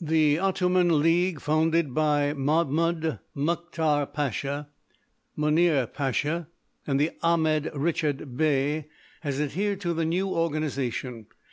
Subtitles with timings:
[0.00, 4.68] The Ottoman League, founded by Mahmud Muktar Pasha,
[5.36, 6.46] Munir Pasha,
[6.86, 8.86] and Ahmed Rechid Bey,
[9.22, 11.26] has adhered to the new organisation.